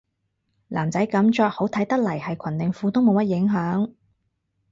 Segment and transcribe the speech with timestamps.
[0.69, 3.91] 男仔噉着好睇得嚟係裙定褲都冇乜影響